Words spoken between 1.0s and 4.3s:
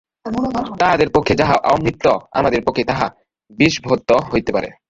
পক্ষে যাহা অমৃত, আমাদের পক্ষে তাহা বিষবৎ